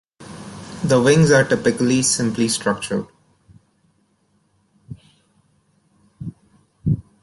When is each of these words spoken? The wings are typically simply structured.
The 0.83 0.99
wings 0.99 1.29
are 1.29 1.43
typically 1.43 2.01
simply 2.01 2.47
structured. 2.47 3.05